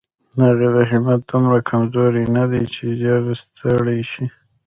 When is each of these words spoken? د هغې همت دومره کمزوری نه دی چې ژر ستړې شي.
د 0.37 0.39
هغې 0.63 0.83
همت 0.91 1.19
دومره 1.31 1.57
کمزوری 1.69 2.23
نه 2.37 2.43
دی 2.51 2.63
چې 2.73 2.83
ژر 3.01 3.23
ستړې 3.41 3.99
شي. 4.11 4.25